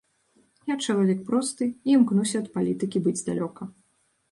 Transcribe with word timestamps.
Я 0.71 0.77
чалавек 0.85 1.21
просты 1.27 1.69
і 1.87 1.95
імкнуся 1.97 2.35
ад 2.43 2.51
палітыкі 2.57 3.05
быць 3.11 3.17
далёка. 3.31 3.71